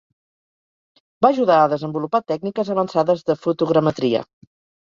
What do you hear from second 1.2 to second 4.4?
Va ajudar a desenvolupar tècniques avançades de fotogrametria.